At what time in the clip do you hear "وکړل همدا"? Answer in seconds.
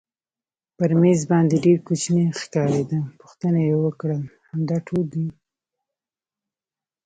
3.83-4.77